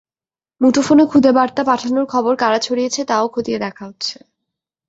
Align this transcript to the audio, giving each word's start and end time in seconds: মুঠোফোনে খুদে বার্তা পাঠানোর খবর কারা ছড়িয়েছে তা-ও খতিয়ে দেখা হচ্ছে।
মুঠোফোনে 0.61 1.03
খুদে 1.05 1.31
বার্তা 1.31 1.61
পাঠানোর 1.63 2.05
খবর 2.05 2.33
কারা 2.35 2.59
ছড়িয়েছে 2.59 3.01
তা-ও 3.05 3.27
খতিয়ে 3.27 3.59
দেখা 3.59 3.83
হচ্ছে। 3.85 4.17